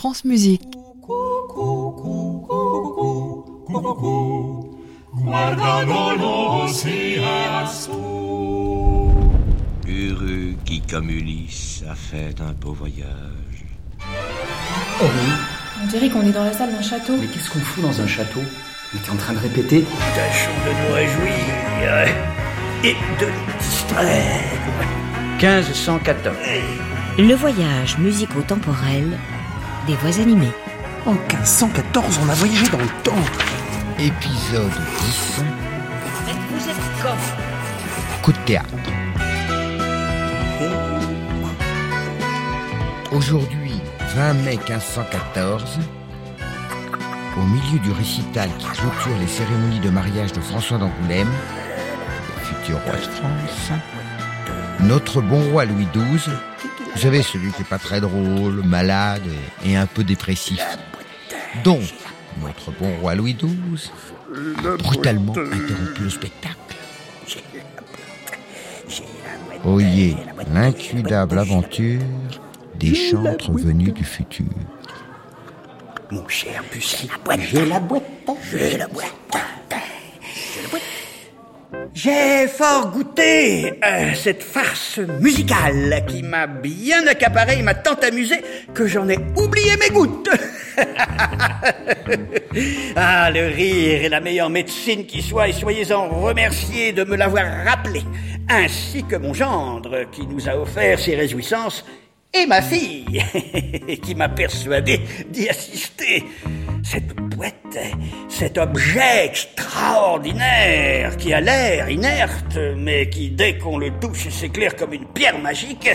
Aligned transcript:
France 0.00 0.24
Musique. 0.24 0.62
Heureux 9.86 10.54
qui, 10.64 10.80
comme 10.80 11.10
Ulysse, 11.10 11.84
a 11.86 11.94
fait 11.94 12.34
un 12.40 12.52
beau 12.52 12.72
voyage. 12.72 13.04
Oh 14.00 15.04
oui, 15.04 15.32
On 15.82 15.86
dirait 15.88 16.08
qu'on 16.08 16.22
est 16.22 16.32
dans 16.32 16.44
la 16.44 16.54
salle 16.54 16.72
d'un 16.72 16.80
château. 16.80 17.18
mais 17.20 17.26
qu'est-ce 17.26 17.50
qu'on 17.50 17.58
fout 17.58 17.84
dans 17.84 18.00
un 18.00 18.06
château? 18.06 18.40
On 18.94 18.96
était 18.96 19.10
en 19.10 19.16
train 19.16 19.34
de 19.34 19.38
répéter 19.40 19.84
Tâchons 20.14 20.50
de 20.64 20.88
nous 20.88 20.94
réjouir 20.94 21.44
et 22.84 22.94
de 23.20 23.26
nous 23.26 23.58
distraire. 23.58 24.40
1514. 25.42 26.34
Le 27.18 27.34
voyage 27.34 27.98
musico-temporel 27.98 29.18
des 29.90 29.96
voix 29.96 30.20
animées. 30.20 30.52
En 31.04 31.14
1514, 31.14 32.20
on 32.24 32.28
a 32.28 32.34
voyagé 32.34 32.68
dans 32.68 32.78
le 32.78 33.02
temps. 33.02 33.24
Épisode 33.98 34.70
10. 35.00 35.42
Vous 36.52 36.68
êtes 36.68 37.02
comme 37.02 38.22
Coup 38.22 38.32
de 38.32 38.38
théâtre. 38.46 38.68
Aujourd'hui, 43.10 43.80
20 44.14 44.34
mai 44.34 44.58
1514, 44.68 45.80
au 47.36 47.42
milieu 47.42 47.78
du 47.80 47.90
récital 47.90 48.48
qui 48.58 48.66
clôture 48.66 49.18
les 49.18 49.26
cérémonies 49.26 49.80
de 49.80 49.90
mariage 49.90 50.32
de 50.32 50.40
François 50.40 50.78
d'Angoulême, 50.78 51.32
le 52.36 52.44
futur 52.44 52.78
roi 52.84 52.94
de 52.94 53.00
France, 53.00 53.72
notre 54.80 55.20
bon 55.20 55.50
roi 55.50 55.64
Louis 55.64 55.88
XII, 55.92 56.32
vous 57.00 57.06
savez, 57.06 57.22
celui 57.22 57.50
qui 57.52 57.62
est 57.62 57.64
pas 57.64 57.78
très 57.78 57.98
drôle, 57.98 58.62
malade 58.62 59.22
et 59.64 59.74
un 59.74 59.86
peu 59.86 60.04
dépressif. 60.04 60.60
Donc, 61.64 61.80
notre 62.42 62.72
bon 62.78 62.94
roi 63.00 63.14
Louis 63.14 63.32
XII 63.32 63.90
a 64.66 64.76
brutalement 64.76 65.32
interrompu 65.32 66.02
le 66.02 66.10
spectacle. 66.10 66.56
Oyez 69.64 70.14
l'incudable 70.52 71.38
aventure 71.38 72.02
des 72.78 72.94
chantres 72.94 73.50
venus 73.52 73.94
du 73.94 74.04
futur. 74.04 74.44
Mon 76.10 76.28
cher 76.28 76.62
Bussy, 76.70 77.08
j'ai 77.50 77.64
la 77.64 77.80
boîte. 77.80 78.02
J'ai 78.52 78.76
la 78.76 78.88
boîte. 78.88 79.14
J'ai 82.02 82.48
fort 82.48 82.92
goûté 82.92 83.74
euh, 83.84 84.14
cette 84.14 84.42
farce 84.42 84.98
musicale 85.20 86.02
qui 86.08 86.22
m'a 86.22 86.46
bien 86.46 87.06
accaparé 87.06 87.58
et 87.58 87.62
m'a 87.62 87.74
tant 87.74 87.96
amusé 87.96 88.36
que 88.72 88.86
j'en 88.86 89.06
ai 89.06 89.18
oublié 89.36 89.76
mes 89.76 89.90
gouttes. 89.90 90.30
ah, 92.96 93.30
le 93.30 93.48
rire 93.48 94.04
est 94.04 94.08
la 94.08 94.20
meilleure 94.20 94.48
médecine 94.48 95.04
qui 95.04 95.20
soit 95.20 95.48
et 95.48 95.52
soyez-en 95.52 96.08
remerciés 96.08 96.92
de 96.92 97.04
me 97.04 97.16
l'avoir 97.16 97.44
rappelé, 97.66 98.02
ainsi 98.48 99.04
que 99.04 99.16
mon 99.16 99.34
gendre 99.34 100.04
qui 100.10 100.26
nous 100.26 100.48
a 100.48 100.56
offert 100.56 100.98
ses 100.98 101.16
réjouissances 101.16 101.84
et 102.32 102.46
ma 102.46 102.62
fille 102.62 103.22
qui 104.02 104.14
m'a 104.14 104.30
persuadé 104.30 105.00
d'y 105.28 105.50
assister. 105.50 106.24
Cette 106.82 107.14
boîte, 107.14 107.76
cet 108.30 108.56
objet 108.56 109.26
extraordinaire 109.26 111.16
qui 111.16 111.34
a 111.34 111.40
l'air 111.40 111.90
inerte, 111.90 112.56
mais 112.76 113.10
qui 113.10 113.30
dès 113.30 113.58
qu'on 113.58 113.76
le 113.76 113.90
touche 114.00 114.28
s'éclaire 114.28 114.76
comme 114.76 114.94
une 114.94 115.06
pierre 115.06 115.38
magique, 115.38 115.90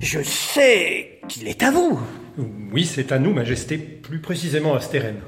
je 0.00 0.22
sais 0.22 1.20
qu'il 1.26 1.48
est 1.48 1.62
à 1.62 1.70
vous. 1.70 1.98
Oui, 2.72 2.84
c'est 2.84 3.12
à 3.12 3.18
nous, 3.18 3.32
Majesté, 3.32 3.78
plus 3.78 4.20
précisément 4.20 4.74
à 4.74 4.80
Stérène. 4.80 5.20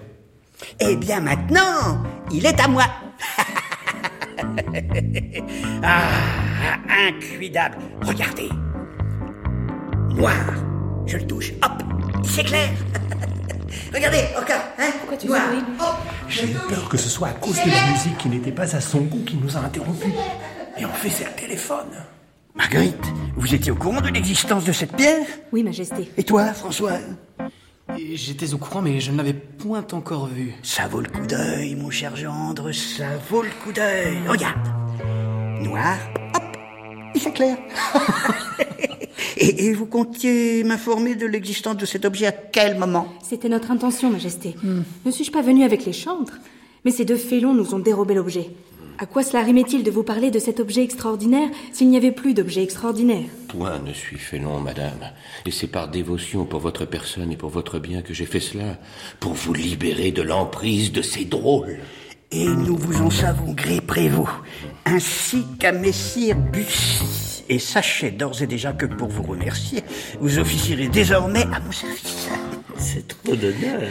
Eh 0.78 0.96
bien 0.96 1.20
maintenant, 1.20 2.02
il 2.32 2.46
est 2.46 2.60
à 2.60 2.68
moi. 2.68 2.84
ah, 5.82 6.08
incuidable. 7.08 7.78
Regardez. 8.02 8.50
Noir. 10.10 10.36
Je 11.06 11.16
le 11.16 11.26
touche. 11.26 11.52
Hop, 11.62 11.82
il 12.22 12.30
s'éclaire. 12.30 12.70
Regardez, 13.94 14.24
encore, 14.36 14.62
hein 14.78 14.90
Pourquoi 15.00 15.16
tu 15.16 15.26
Noir. 15.26 15.42
Hop. 15.80 15.94
J'ai 16.28 16.46
peur 16.68 16.88
que 16.88 16.96
ce 16.96 17.08
soit 17.08 17.28
à 17.28 17.32
cause 17.32 17.56
de 17.56 17.70
la 17.70 17.92
musique 17.92 18.18
qui 18.18 18.28
n'était 18.28 18.52
pas 18.52 18.74
à 18.74 18.80
son 18.80 19.00
goût 19.00 19.22
qui 19.24 19.36
nous 19.36 19.56
a 19.56 19.60
interrompus. 19.60 20.12
Et 20.78 20.84
en 20.84 20.92
fait, 20.92 21.10
c'est 21.10 21.24
le 21.24 21.32
téléphone. 21.32 21.88
Marguerite, 22.54 23.04
vous 23.36 23.54
étiez 23.54 23.72
au 23.72 23.76
courant 23.76 24.00
de 24.00 24.08
l'existence 24.08 24.64
de 24.64 24.72
cette 24.72 24.94
pierre? 24.94 25.26
Oui, 25.52 25.62
Majesté. 25.62 26.10
Et 26.16 26.24
toi, 26.24 26.52
François? 26.52 26.98
J'étais 27.96 28.54
au 28.54 28.58
courant, 28.58 28.82
mais 28.82 29.00
je 29.00 29.10
ne 29.10 29.16
l'avais 29.18 29.32
point 29.34 29.84
encore 29.92 30.26
vu. 30.26 30.54
Ça 30.62 30.86
vaut 30.88 31.00
le 31.00 31.08
coup 31.08 31.26
d'œil, 31.26 31.74
mon 31.74 31.90
cher 31.90 32.16
gendre, 32.16 32.72
ça 32.72 33.04
vaut 33.28 33.42
le 33.42 33.50
coup 33.62 33.72
d'œil. 33.72 34.18
Regarde. 34.26 34.68
Noir, 35.60 35.96
hop, 36.34 36.42
il 37.14 37.20
s'éclaire. 37.20 37.56
et, 39.42 39.66
et 39.66 39.72
vous 39.72 39.86
comptiez 39.86 40.64
m'informer 40.64 41.14
de 41.14 41.26
l'existence 41.26 41.76
de 41.76 41.86
cet 41.86 42.04
objet 42.04 42.26
à 42.26 42.32
quel 42.32 42.78
moment? 42.78 43.08
C'était 43.22 43.48
notre 43.48 43.70
intention, 43.70 44.10
Majesté. 44.10 44.56
Ne 45.04 45.10
suis-je 45.10 45.30
pas 45.30 45.42
venu 45.42 45.64
avec 45.64 45.84
les 45.84 45.92
chantres? 45.92 46.38
Mais 46.84 46.90
ces 46.90 47.04
deux 47.04 47.16
félons 47.16 47.54
nous 47.54 47.74
ont 47.74 47.78
dérobé 47.78 48.14
l'objet. 48.14 48.50
À 48.98 49.06
quoi 49.06 49.22
cela 49.22 49.42
rimait-il 49.42 49.82
de 49.82 49.90
vous 49.90 50.02
parler 50.04 50.30
de 50.30 50.38
cet 50.38 50.60
objet 50.60 50.82
extraordinaire 50.84 51.48
s'il 51.72 51.88
n'y 51.88 51.96
avait 51.96 52.12
plus 52.12 52.34
d'objet 52.34 52.62
extraordinaire? 52.62 53.24
Point 53.48 53.80
ne 53.80 53.92
suis 53.92 54.18
félon, 54.18 54.60
madame. 54.60 55.10
Et 55.46 55.50
c'est 55.50 55.66
par 55.66 55.88
dévotion 55.88 56.44
pour 56.44 56.60
votre 56.60 56.84
personne 56.84 57.32
et 57.32 57.36
pour 57.36 57.50
votre 57.50 57.78
bien 57.78 58.02
que 58.02 58.14
j'ai 58.14 58.26
fait 58.26 58.40
cela. 58.40 58.78
Pour 59.18 59.32
vous 59.32 59.54
libérer 59.54 60.12
de 60.12 60.22
l'emprise 60.22 60.92
de 60.92 61.02
ces 61.02 61.24
drôles. 61.24 61.78
Et 62.30 62.46
nous 62.46 62.76
vous 62.76 63.02
en 63.02 63.10
savons 63.10 63.52
gré 63.52 63.80
prévôt, 63.80 64.28
ainsi 64.86 65.44
qu'à 65.58 65.72
Messire 65.72 66.36
Bussy. 66.36 67.31
Et 67.48 67.58
sachez 67.58 68.10
d'ores 68.10 68.42
et 68.42 68.46
déjà 68.46 68.72
que 68.72 68.86
pour 68.86 69.08
vous 69.08 69.22
remercier, 69.22 69.82
vous 70.20 70.38
officierez 70.38 70.88
désormais 70.88 71.44
à 71.52 71.60
mon 71.60 71.72
service. 71.72 72.28
C'est 72.78 73.06
trop 73.08 73.36
d'honneur. 73.36 73.82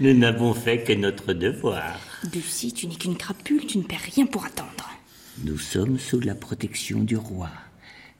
Nous 0.00 0.14
n'avons 0.14 0.54
fait 0.54 0.82
que 0.82 0.92
notre 0.92 1.32
devoir. 1.32 1.98
Bussy, 2.24 2.72
tu 2.72 2.86
n'es 2.86 2.94
qu'une 2.94 3.16
crapule, 3.16 3.66
tu 3.66 3.78
ne 3.78 3.82
perds 3.82 4.00
rien 4.14 4.26
pour 4.26 4.44
attendre. 4.44 4.90
Nous 5.44 5.58
sommes 5.58 5.98
sous 5.98 6.20
la 6.20 6.34
protection 6.34 7.00
du 7.00 7.16
roi. 7.16 7.50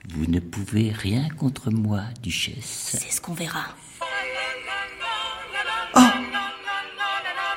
Vous 0.09 0.27
ne 0.27 0.41
pouvez 0.41 0.91
rien 0.91 1.29
contre 1.39 1.71
moi, 1.71 2.01
duchesse. 2.23 2.97
C'est 2.99 3.13
ce 3.13 3.21
qu'on 3.21 3.35
verra. 3.35 3.67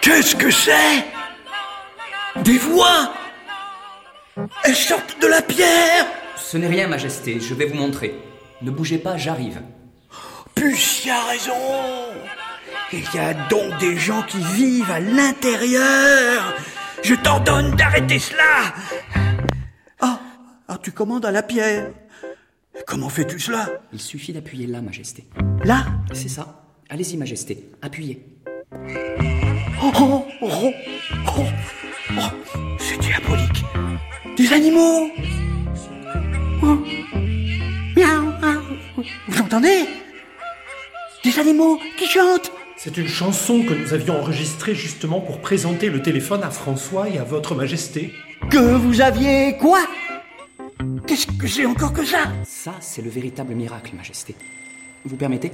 Qu'est-ce 0.01 0.35
que 0.35 0.51
c'est? 0.51 1.05
Des 2.43 2.57
voix 2.57 3.13
Elles 4.65 4.75
sortent 4.75 5.21
de 5.21 5.27
la 5.27 5.41
pierre 5.41 6.05
Ce 6.43 6.57
n'est 6.57 6.67
rien, 6.67 6.87
Majesté, 6.87 7.39
je 7.39 7.53
vais 7.53 7.65
vous 7.65 7.75
montrer. 7.75 8.13
Ne 8.61 8.69
bougez 8.69 8.97
pas, 8.99 9.17
j'arrive. 9.17 9.61
Bussy 10.55 11.09
a 11.09 11.23
raison 11.23 11.51
Il 12.91 13.03
y 13.15 13.17
a 13.17 13.33
donc 13.47 13.79
des 13.79 13.97
gens 13.97 14.21
qui 14.23 14.37
vivent 14.37 14.91
à 14.91 14.99
l'intérieur 14.99 16.53
Je 17.01 17.15
t'ordonne 17.15 17.75
d'arrêter 17.75 18.19
cela 18.19 18.75
Ah, 19.99 20.19
ah, 20.67 20.77
tu 20.83 20.91
commandes 20.91 21.25
à 21.25 21.31
la 21.31 21.41
pierre 21.41 21.89
Comment 22.85 23.09
fais-tu 23.09 23.39
cela? 23.39 23.69
Il 23.93 23.99
suffit 23.99 24.33
d'appuyer 24.33 24.67
là, 24.67 24.81
Majesté. 24.81 25.25
Là? 25.63 25.85
C'est 26.13 26.29
ça. 26.29 26.65
Allez-y, 26.89 27.17
Majesté, 27.17 27.71
appuyez. 27.81 28.25
Oh, 29.81 29.91
oh, 29.99 30.25
oh, 30.41 30.71
oh, 31.27 31.43
oh, 32.17 32.21
c'est 32.77 32.99
diabolique. 32.99 33.63
Des 34.37 34.53
animaux. 34.53 35.09
Vous 39.27 39.41
entendez 39.41 39.85
Des 41.23 41.39
animaux 41.39 41.79
qui 41.97 42.05
chantent. 42.05 42.51
C'est 42.77 42.97
une 42.97 43.07
chanson 43.07 43.63
que 43.63 43.73
nous 43.73 43.93
avions 43.93 44.19
enregistrée 44.19 44.75
justement 44.75 45.21
pour 45.21 45.39
présenter 45.39 45.89
le 45.89 46.01
téléphone 46.01 46.43
à 46.43 46.49
François 46.51 47.07
et 47.09 47.17
à 47.17 47.23
votre 47.23 47.55
Majesté. 47.55 48.13
Que 48.49 48.75
vous 48.75 49.01
aviez 49.01 49.57
quoi? 49.57 49.79
Qu'est-ce 51.07 51.27
que 51.27 51.47
c'est 51.47 51.65
encore 51.65 51.93
que 51.93 52.03
ça? 52.03 52.19
Ça, 52.43 52.73
c'est 52.81 53.01
le 53.01 53.09
véritable 53.09 53.53
miracle, 53.55 53.95
Majesté. 53.95 54.35
Vous 55.05 55.15
permettez? 55.15 55.51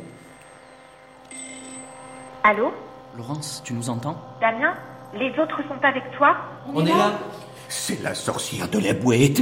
Allô? 2.43 2.71
Laurence, 3.17 3.61
tu 3.65 3.73
nous 3.73 3.89
entends? 3.89 4.17
Damien 4.41 4.73
Les 5.13 5.29
autres 5.39 5.61
sont 5.67 5.83
avec 5.83 6.03
toi? 6.17 6.35
On 6.73 6.85
est 6.85 6.89
là 6.89 7.13
C'est 7.67 8.01
la 8.01 8.15
sorcière 8.15 8.67
de 8.69 8.79
la 8.79 8.93
boîte. 8.93 9.41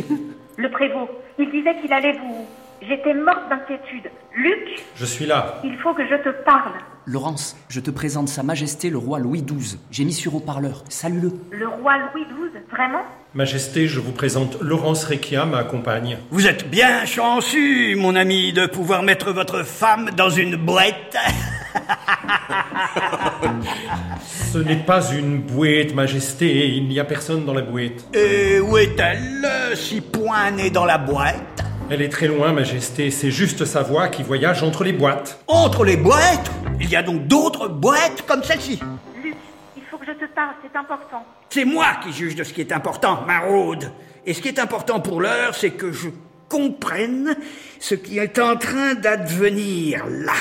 Le 0.58 0.70
prévôt, 0.70 1.10
il 1.40 1.50
disait 1.52 1.76
qu'il 1.82 1.94
allait 1.94 2.14
vous... 2.14 2.46
J'étais 2.80 3.16
morte 3.16 3.50
d'inquiétude. 3.50 4.12
Luc, 4.36 4.84
Je 4.96 5.06
suis 5.06 5.26
là. 5.26 5.60
il 5.64 5.76
faut 5.80 5.96
que 5.96 6.04
je 6.08 6.14
te 6.16 6.30
parle. 6.44 6.74
Laurence, 7.08 7.58
je 7.70 7.80
te 7.80 7.90
présente 7.90 8.28
Sa 8.30 8.44
Majesté 8.44 8.92
le 8.92 9.00
roi 9.00 9.18
Louis 9.18 9.42
XII. 9.42 9.80
J'ai 9.90 10.06
mis 10.06 10.14
sur 10.14 10.36
haut-parleur. 10.36 10.84
Salue-le. 10.88 11.32
Le 11.58 11.68
roi 11.68 11.94
Louis 12.14 12.26
XII, 12.26 12.62
vraiment? 12.70 13.02
Majesté, 13.34 13.88
je 13.88 14.00
vous 14.00 14.12
présente 14.12 14.62
Laurence 14.62 15.06
Requia, 15.06 15.46
ma 15.46 15.64
compagne. 15.64 16.20
Vous 16.30 16.46
êtes 16.48 16.70
bien 16.70 17.04
chanceux, 17.06 17.96
mon 17.96 18.16
ami, 18.16 18.54
de 18.54 18.68
pouvoir 18.68 19.02
mettre 19.02 19.32
votre 19.32 19.64
femme 19.64 20.12
dans 20.16 20.30
une 20.30 20.56
boîte. 20.56 21.18
Ce 24.52 24.58
n'est 24.58 24.78
pas 24.78 25.12
une 25.12 25.42
bouette, 25.42 25.94
Majesté. 25.94 26.70
Il 26.70 26.88
n'y 26.88 27.00
a 27.00 27.06
personne 27.06 27.46
dans 27.46 27.54
la 27.54 27.62
bouette. 27.62 28.06
Et 28.16 28.60
où 28.60 28.78
est-elle, 28.78 29.46
si 29.76 30.02
point 30.02 30.52
n'est 30.52 30.70
dans 30.70 30.86
la 30.86 30.98
boîte 30.98 31.64
Elle 31.90 32.02
est 32.02 32.10
très 32.10 32.28
loin, 32.28 32.54
Majesté. 32.54 33.12
C'est 33.12 33.32
juste 33.32 33.66
sa 33.66 33.84
voix 33.84 34.08
qui 34.08 34.24
voyage 34.24 34.64
entre 34.64 34.84
les 34.84 34.94
boîtes. 34.94 35.40
Entre 35.48 35.84
les 35.84 35.98
boîtes 35.98 36.50
Il 36.80 36.90
y 36.90 36.96
a 36.96 37.04
donc 37.04 37.28
d'autres 37.28 37.68
boîtes 37.68 38.24
comme 38.28 38.44
celle-ci 38.44 38.80
Luc, 39.24 39.36
il 39.76 39.84
faut 39.90 39.98
que 39.98 40.06
je 40.06 40.14
te 40.14 40.26
parle, 40.34 40.56
c'est 40.64 40.78
important. 40.78 41.26
C'est 41.50 41.66
moi 41.66 41.88
qui 42.04 42.14
juge 42.14 42.36
de 42.36 42.44
ce 42.44 42.54
qui 42.54 42.62
est 42.62 42.72
important, 42.72 43.22
maraude. 43.26 43.92
Et 44.26 44.34
ce 44.34 44.42
qui 44.42 44.50
est 44.50 44.60
important 44.60 45.00
pour 45.00 45.22
l'heure, 45.22 45.56
c'est 45.56 45.72
que 45.72 45.92
je 45.92 46.10
comprenne 46.50 47.36
ce 47.80 47.96
qui 47.96 48.20
est 48.20 48.40
en 48.40 48.56
train 48.56 48.96
d'advenir 48.96 50.06
là. 50.08 50.34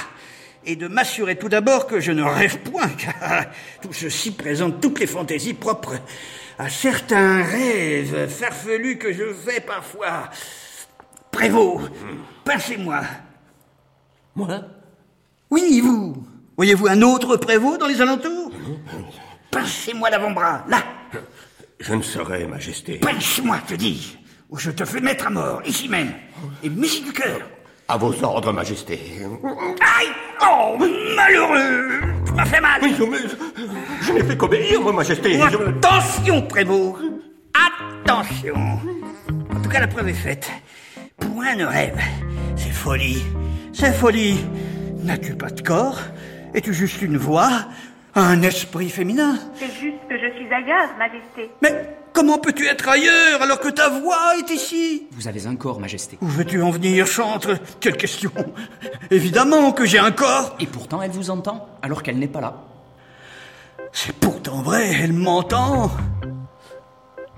Et 0.68 0.74
de 0.74 0.88
m'assurer 0.88 1.36
tout 1.36 1.48
d'abord 1.48 1.86
que 1.86 2.00
je 2.00 2.10
ne 2.10 2.24
rêve 2.24 2.58
point, 2.58 2.88
car 2.98 3.46
tout 3.80 3.92
ceci 3.92 4.32
présente 4.32 4.80
toutes 4.80 4.98
les 4.98 5.06
fantaisies 5.06 5.54
propres 5.54 5.94
à 6.58 6.68
certains 6.68 7.42
rêves 7.42 8.28
farfelus 8.28 8.98
que 8.98 9.12
je 9.12 9.32
fais 9.32 9.60
parfois. 9.60 10.28
Prévost, 11.30 11.90
pincez-moi. 12.44 13.02
Moi 14.34 14.60
Oui, 15.50 15.80
vous. 15.80 16.26
Voyez-vous 16.56 16.88
un 16.88 17.02
autre 17.02 17.36
prévôt 17.36 17.76
dans 17.76 17.86
les 17.86 18.00
alentours? 18.00 18.50
Pincez-moi 19.50 20.10
l'avant-bras, 20.10 20.64
là. 20.69 20.82
Je 21.78 21.94
ne 21.94 22.02
saurais, 22.02 22.46
Majesté. 22.46 22.98
Pince-moi, 22.98 23.58
te 23.66 23.74
dis, 23.74 24.16
ou 24.48 24.56
je 24.58 24.70
te 24.70 24.84
fais 24.84 25.00
mettre 25.00 25.26
à 25.26 25.30
mort, 25.30 25.62
ici 25.66 25.88
même. 25.88 26.12
Et 26.62 26.70
messie 26.70 27.02
du 27.02 27.12
cœur. 27.12 27.40
À 27.88 27.96
vos 27.96 28.12
ordres, 28.24 28.52
Majesté. 28.52 28.98
Aïe 29.80 30.08
Oh, 30.42 30.76
malheureux 31.16 32.00
Tu 32.26 32.32
m'as 32.32 32.44
fait 32.44 32.60
mal 32.60 32.80
Mais 32.82 32.94
je, 32.94 33.02
mais 33.04 33.18
je- 33.18 34.04
je 34.06 34.12
n'ai 34.12 34.22
fait 34.24 34.36
qu'obéir, 34.36 34.80
Majesté. 34.92 35.34
Je- 35.34 35.68
Attention, 35.68 36.42
Prévost 36.42 37.00
Attention 37.54 38.54
En 39.54 39.60
tout 39.62 39.68
cas, 39.68 39.80
la 39.80 39.86
preuve 39.86 40.08
est 40.08 40.12
faite. 40.14 40.50
Point 41.18 41.54
ne 41.56 41.64
rêve. 41.64 41.98
C'est 42.56 42.70
folie. 42.72 43.22
C'est 43.72 43.92
folie. 43.94 44.44
N'as-tu 45.04 45.34
pas 45.36 45.50
de 45.50 45.60
corps? 45.62 46.00
Es-tu 46.54 46.74
juste 46.74 47.00
une 47.02 47.16
voix? 47.16 47.50
Un 48.14 48.42
esprit 48.42 48.88
féminin? 48.90 49.38
C'est 49.54 49.66
juste 49.66 49.98
que 50.08 50.16
je 50.18 50.34
suis 50.36 50.52
ailleurs, 50.52 50.88
Majesté. 50.98 51.50
Mais 51.62 51.96
comment 52.16 52.38
peux-tu 52.38 52.66
être 52.66 52.88
ailleurs 52.88 53.42
alors 53.42 53.60
que 53.60 53.68
ta 53.68 53.90
voix 53.90 54.38
est 54.38 54.50
ici? 54.50 55.06
Vous 55.12 55.28
avez 55.28 55.46
un 55.46 55.54
corps, 55.54 55.78
Majesté. 55.78 56.16
Où 56.22 56.26
veux-tu 56.26 56.62
en 56.62 56.70
venir, 56.70 57.06
chantre? 57.06 57.58
Quelle 57.78 57.98
question 57.98 58.32
Évidemment 59.10 59.72
que 59.72 59.84
j'ai 59.84 59.98
un 59.98 60.12
corps 60.12 60.56
Et 60.58 60.66
pourtant, 60.66 61.02
elle 61.02 61.10
vous 61.10 61.28
entend, 61.28 61.68
alors 61.82 62.02
qu'elle 62.02 62.18
n'est 62.18 62.26
pas 62.26 62.40
là. 62.40 62.54
C'est 63.92 64.16
pourtant 64.16 64.62
vrai, 64.62 64.92
elle 64.98 65.12
m'entend 65.12 65.90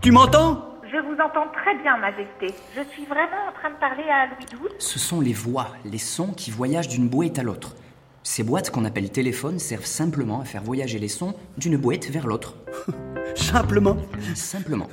Tu 0.01 0.13
m'entends? 0.13 0.65
Je 0.85 0.99
vous 0.99 1.21
entends 1.21 1.49
très 1.53 1.77
bien, 1.83 1.97
Majesté. 1.99 2.55
Je 2.77 2.83
suis 2.93 3.05
vraiment 3.05 3.49
en 3.49 3.61
train 3.61 3.71
de 3.71 3.81
parler 3.81 4.05
à 4.05 4.27
Louis 4.27 4.47
XII. 4.47 4.77
Ce 4.79 5.01
sont 5.01 5.21
les 5.21 5.33
voix, 5.33 5.71
les 5.85 5.99
sons 5.99 6.33
qui 6.33 6.53
voyagent 6.53 6.89
d'une 6.89 7.09
boîte 7.09 7.39
à 7.41 7.43
l'autre. 7.43 7.75
Ces 8.23 8.45
boîtes 8.45 8.71
qu'on 8.71 8.85
appelle 8.85 9.11
téléphones 9.11 9.59
servent 9.59 9.87
simplement 9.87 10.41
à 10.41 10.45
faire 10.45 10.63
voyager 10.63 11.01
les 11.01 11.09
sons 11.09 11.35
d'une 11.57 11.77
boîte 11.77 12.09
vers 12.11 12.29
l'autre. 12.29 12.55
Simplement 13.39 13.97
Simplement. 14.35 14.89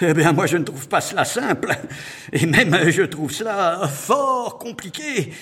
Eh 0.00 0.14
bien, 0.14 0.32
moi, 0.32 0.46
je 0.46 0.56
ne 0.56 0.64
trouve 0.64 0.88
pas 0.88 1.00
cela 1.00 1.24
simple. 1.24 1.76
Et 2.32 2.46
même, 2.46 2.90
je 2.90 3.02
trouve 3.02 3.30
cela 3.32 3.86
fort 3.88 4.58
compliqué. 4.58 5.32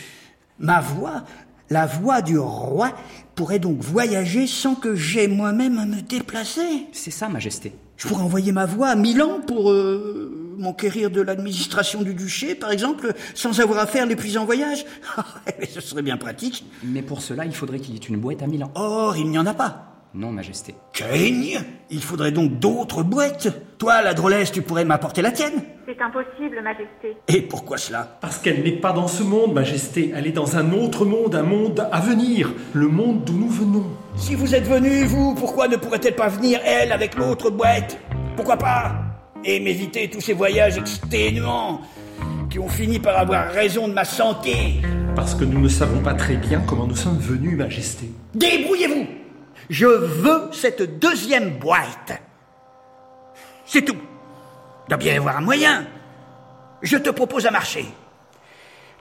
Ma 0.58 0.80
voix, 0.80 1.24
la 1.70 1.86
voix 1.86 2.22
du 2.22 2.38
roi, 2.38 2.92
pourrait 3.34 3.60
donc 3.60 3.80
voyager 3.80 4.46
sans 4.46 4.74
que 4.74 4.96
j'aie 4.96 5.28
moi-même 5.28 5.78
à 5.78 5.86
me 5.86 6.00
déplacer. 6.00 6.86
C'est 6.92 7.12
ça, 7.12 7.28
Majesté. 7.28 7.72
Je 7.96 8.08
pourrais 8.08 8.22
envoyer 8.22 8.50
ma 8.50 8.66
voix 8.66 8.88
à 8.88 8.96
Milan 8.96 9.40
pour 9.46 9.70
euh, 9.70 10.54
m'enquérir 10.58 11.10
de 11.10 11.20
l'administration 11.20 12.02
du 12.02 12.14
duché, 12.14 12.54
par 12.54 12.70
exemple, 12.72 13.12
sans 13.34 13.60
avoir 13.60 13.78
à 13.78 13.86
faire 13.86 14.06
les 14.06 14.16
puissants 14.16 14.44
voyages. 14.44 14.84
Ce 15.70 15.80
serait 15.80 16.02
bien 16.02 16.16
pratique. 16.16 16.64
Mais 16.82 17.02
pour 17.02 17.22
cela, 17.22 17.44
il 17.44 17.54
faudrait 17.54 17.78
qu'il 17.78 17.94
y 17.94 17.96
ait 17.96 18.08
une 18.08 18.16
boîte 18.16 18.42
à 18.42 18.46
Milan. 18.46 18.72
Or, 18.74 19.16
il 19.16 19.28
n'y 19.28 19.38
en 19.38 19.46
a 19.46 19.54
pas. 19.54 19.87
Non, 20.14 20.32
Majesté. 20.32 20.74
Keigne 20.94 21.60
Il 21.90 22.02
faudrait 22.02 22.32
donc 22.32 22.58
d'autres 22.58 23.02
boîtes. 23.02 23.48
Toi, 23.78 24.02
la 24.02 24.14
drôlesse, 24.14 24.50
tu 24.50 24.62
pourrais 24.62 24.84
m'apporter 24.84 25.20
la 25.20 25.30
tienne. 25.30 25.62
C'est 25.86 26.00
impossible, 26.00 26.62
Majesté. 26.62 27.16
Et 27.28 27.42
pourquoi 27.42 27.76
cela? 27.76 28.18
Parce 28.20 28.38
qu'elle 28.38 28.62
n'est 28.62 28.72
pas 28.72 28.92
dans 28.92 29.06
ce 29.06 29.22
monde, 29.22 29.52
Majesté. 29.52 30.12
Elle 30.14 30.26
est 30.26 30.32
dans 30.32 30.56
un 30.56 30.72
autre 30.72 31.04
monde, 31.04 31.34
un 31.34 31.42
monde 31.42 31.86
à 31.92 32.00
venir. 32.00 32.50
Le 32.72 32.88
monde 32.88 33.24
d'où 33.24 33.34
nous 33.34 33.48
venons. 33.48 33.86
Si 34.16 34.34
vous 34.34 34.54
êtes 34.54 34.66
venu, 34.66 35.04
vous, 35.04 35.34
pourquoi 35.34 35.68
ne 35.68 35.76
pourrait-elle 35.76 36.16
pas 36.16 36.28
venir, 36.28 36.60
elle, 36.64 36.90
avec 36.92 37.14
l'autre 37.14 37.50
boîte 37.50 37.98
Pourquoi 38.34 38.56
pas? 38.56 38.94
Et 39.44 39.60
m'éviter 39.60 40.08
tous 40.08 40.20
ces 40.20 40.32
voyages 40.32 40.78
exténuants 40.78 41.80
qui 42.50 42.58
ont 42.58 42.68
fini 42.68 42.98
par 42.98 43.18
avoir 43.18 43.50
raison 43.52 43.88
de 43.88 43.92
ma 43.92 44.04
santé. 44.04 44.80
Parce 45.14 45.34
que 45.34 45.44
nous 45.44 45.60
ne 45.60 45.68
savons 45.68 46.00
pas 46.00 46.14
très 46.14 46.36
bien 46.36 46.60
comment 46.66 46.86
nous 46.86 46.96
sommes 46.96 47.18
venus, 47.18 47.56
Majesté. 47.58 48.10
Débrouillez-vous 48.34 49.06
Je 49.70 49.86
veux 49.86 50.50
cette 50.52 50.98
deuxième 50.98 51.58
boîte. 51.58 52.20
C'est 53.66 53.82
tout. 53.82 53.96
Il 53.96 54.88
doit 54.88 54.98
bien 54.98 55.14
y 55.14 55.16
avoir 55.16 55.36
un 55.36 55.42
moyen. 55.42 55.86
Je 56.82 56.96
te 56.96 57.10
propose 57.10 57.46
un 57.46 57.50
marché. 57.50 57.84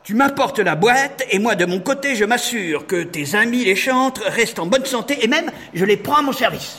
Tu 0.03 0.13
m'apportes 0.13 0.59
la 0.59 0.75
boîte 0.75 1.23
et 1.31 1.39
moi 1.39 1.55
de 1.55 1.65
mon 1.65 1.79
côté 1.81 2.15
je 2.15 2.23
m'assure 2.23 2.87
que 2.87 3.03
tes 3.03 3.35
amis 3.35 3.65
les 3.65 3.75
chantres 3.75 4.21
restent 4.23 4.59
en 4.59 4.65
bonne 4.65 4.85
santé 4.85 5.17
et 5.21 5.27
même 5.27 5.51
je 5.73 5.83
les 5.83 5.97
prends 5.97 6.17
à 6.17 6.21
mon 6.21 6.31
service. 6.31 6.77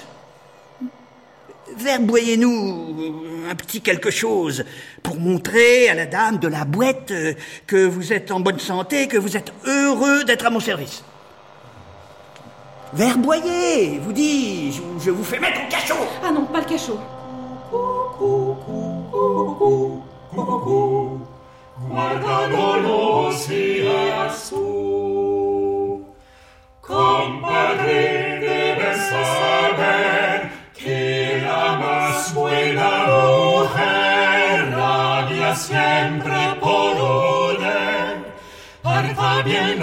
Verboyez-nous 1.77 3.25
un 3.51 3.55
petit 3.55 3.83
quelque 3.83 4.11
chose 4.11 4.65
pour 5.03 5.17
montrer 5.21 5.89
à 5.89 5.95
la 5.95 6.07
dame 6.07 6.39
de 6.39 6.49
la 6.49 6.65
boîte 6.65 7.11
euh, 7.11 7.35
que 7.67 7.87
vous 7.87 8.13
êtes 8.13 8.31
en 8.31 8.41
bonne 8.41 8.59
santé, 8.59 9.07
que 9.07 9.19
vous 9.19 9.37
êtes 9.37 9.53
heureux 9.67 10.25
d'être 10.25 10.47
à 10.47 10.51
mon 10.51 10.61
service. 10.61 11.05
Verboyez, 12.93 14.01
vous 14.03 14.13
dis-je, 14.13 14.81
ou 14.81 14.99
je 14.99 15.11
vous 15.11 15.25
fais 15.25 15.39
mettre 15.39 15.61
au 15.61 15.71
cachot. 15.71 15.95
Ah 16.25 16.31
non, 16.31 16.47
pas 16.47 16.61
le 16.61 16.65
cachot. 16.65 16.99
Guardandolo 21.89 23.31
sia 23.33 24.31
su, 24.31 26.05
compadre 26.81 28.41
debes 28.41 28.99
saber 29.11 30.51
que 30.75 31.43
la 31.45 31.77
más 31.77 32.35
buena 32.35 32.93
mujer 33.07 34.75
radia 34.75 35.55
siempre 35.55 36.57
por 36.61 36.97
orden, 37.01 38.25
bien 39.45 39.83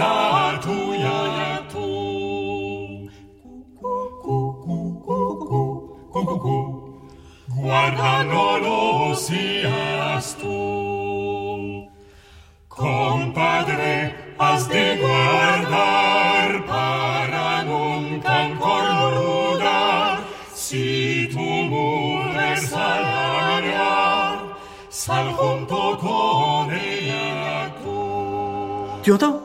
Tu 29.04 29.12
entends? 29.12 29.42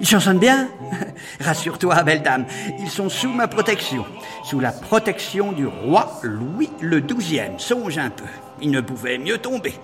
Ils 0.00 0.06
chantent 0.06 0.38
bien? 0.38 0.68
Rassure-toi, 1.40 2.02
belle 2.02 2.22
dame, 2.22 2.46
ils 2.78 2.90
sont 2.90 3.08
sous 3.08 3.32
ma 3.32 3.48
protection, 3.48 4.04
sous 4.44 4.60
la 4.60 4.72
protection 4.72 5.52
du 5.52 5.66
roi 5.66 6.20
Louis 6.22 6.68
le 6.80 7.00
XII. 7.00 7.52
Songe 7.58 7.96
un 7.98 8.10
peu, 8.10 8.24
il 8.60 8.70
ne 8.70 8.80
pouvait 8.80 9.18
mieux 9.18 9.38
tomber. 9.38 9.74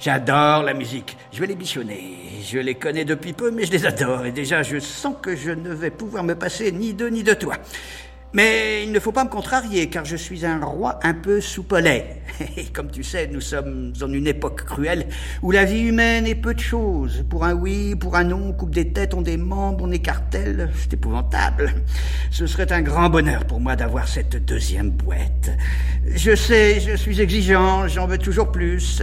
J'adore 0.00 0.62
la 0.62 0.74
musique, 0.74 1.16
je 1.32 1.40
vais 1.40 1.48
les 1.48 1.56
bichonner. 1.56 2.18
Je 2.44 2.58
les 2.58 2.76
connais 2.76 3.04
depuis 3.04 3.32
peu, 3.32 3.50
mais 3.50 3.64
je 3.64 3.72
les 3.72 3.84
adore. 3.84 4.26
Et 4.26 4.32
déjà, 4.32 4.62
je 4.62 4.78
sens 4.78 5.14
que 5.20 5.34
je 5.34 5.50
ne 5.50 5.70
vais 5.70 5.90
pouvoir 5.90 6.22
me 6.22 6.36
passer 6.36 6.70
ni 6.70 6.94
d'eux 6.94 7.08
ni 7.08 7.24
de 7.24 7.34
toi. 7.34 7.56
Mais 8.32 8.84
il 8.84 8.92
ne 8.92 9.00
faut 9.00 9.10
pas 9.10 9.24
me 9.24 9.28
contrarier, 9.28 9.88
car 9.88 10.04
je 10.04 10.14
suis 10.14 10.46
un 10.46 10.64
roi 10.64 11.00
un 11.02 11.14
peu 11.14 11.40
soupolais. 11.40 12.22
Et 12.56 12.66
comme 12.66 12.92
tu 12.92 13.02
sais, 13.02 13.26
nous 13.26 13.40
sommes 13.40 13.92
en 14.00 14.12
une 14.12 14.28
époque 14.28 14.64
cruelle 14.64 15.08
où 15.42 15.50
la 15.50 15.64
vie 15.64 15.80
humaine 15.80 16.26
est 16.26 16.36
peu 16.36 16.54
de 16.54 16.60
choses. 16.60 17.24
Pour 17.28 17.44
un 17.44 17.54
oui, 17.54 17.96
pour 17.96 18.14
un 18.14 18.24
non, 18.24 18.50
on 18.50 18.52
coupe 18.52 18.74
des 18.74 18.92
têtes, 18.92 19.14
on 19.14 19.22
des 19.22 19.38
membres, 19.38 19.84
on 19.84 19.90
écartèle. 19.90 20.70
C'est 20.76 20.92
épouvantable. 20.92 21.74
Ce 22.30 22.46
serait 22.46 22.70
un 22.70 22.82
grand 22.82 23.10
bonheur 23.10 23.46
pour 23.46 23.58
moi 23.58 23.74
d'avoir 23.74 24.06
cette 24.06 24.44
deuxième 24.44 24.90
boîte. 24.90 25.50
Je 26.06 26.36
sais, 26.36 26.78
je 26.78 26.94
suis 26.94 27.20
exigeant, 27.20 27.88
j'en 27.88 28.06
veux 28.06 28.18
toujours 28.18 28.52
plus. 28.52 29.02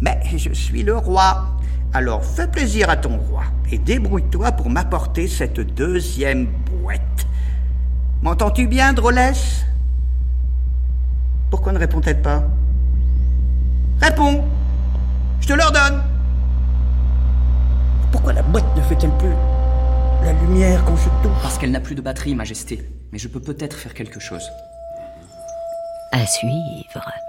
Mais 0.00 0.20
je 0.36 0.52
suis 0.52 0.82
le 0.82 0.96
roi. 0.96 1.46
Alors 1.92 2.24
fais 2.24 2.46
plaisir 2.46 2.90
à 2.90 2.96
ton 2.96 3.16
roi 3.16 3.44
et 3.70 3.78
débrouille-toi 3.78 4.52
pour 4.52 4.70
m'apporter 4.70 5.26
cette 5.26 5.60
deuxième 5.60 6.46
boîte. 6.46 7.26
M'entends-tu 8.22 8.66
bien, 8.66 8.92
drôlesse 8.92 9.64
Pourquoi 11.50 11.72
ne 11.72 11.78
répond-elle 11.78 12.20
pas? 12.20 12.44
Réponds 14.00 14.44
Je 15.40 15.48
te 15.48 15.52
l'ordonne 15.54 16.02
Pourquoi 18.12 18.32
la 18.32 18.42
boîte 18.42 18.76
ne 18.76 18.82
fait-elle 18.82 19.16
plus 19.18 19.34
la 20.24 20.32
lumière 20.32 20.84
quand 20.84 20.96
je 20.96 21.08
touche? 21.22 21.42
Parce 21.42 21.58
qu'elle 21.58 21.70
n'a 21.70 21.80
plus 21.80 21.94
de 21.94 22.02
batterie, 22.02 22.34
Majesté. 22.34 22.90
Mais 23.12 23.18
je 23.18 23.28
peux 23.28 23.40
peut-être 23.40 23.76
faire 23.76 23.94
quelque 23.94 24.20
chose. 24.20 24.50
À 26.12 26.26
suivre. 26.26 27.27